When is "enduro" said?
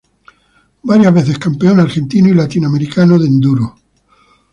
3.27-3.75